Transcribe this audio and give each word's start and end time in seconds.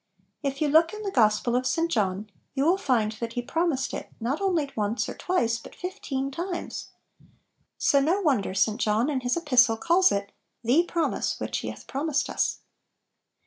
If 0.41 0.63
you 0.63 0.67
look 0.67 0.93
in 0.93 1.03
the 1.03 1.11
Gospel 1.11 1.55
of 1.55 1.67
St. 1.67 1.91
John, 1.91 2.27
you 2.55 2.65
will 2.65 2.79
find 2.79 3.11
that 3.19 3.33
He 3.33 3.43
prom 3.43 3.71
ised 3.71 3.93
it 3.93 4.09
not 4.19 4.41
only 4.41 4.67
once 4.75 5.07
or 5.07 5.13
twice, 5.13 5.59
but 5.59 5.75
fif 5.75 6.01
teen 6.01 6.31
times! 6.31 6.87
So 7.77 7.99
no 7.99 8.19
wonder 8.19 8.55
Si 8.55 8.75
John 8.77 9.11
in 9.11 9.19
his 9.19 9.37
Epistle 9.37 9.77
calls 9.77 10.11
it" 10.11 10.31
the 10.63 10.85
promise 10.85 11.39
which 11.39 11.59
He 11.59 11.69
hath 11.69 11.85
promised 11.85 12.31
us." 12.31 12.61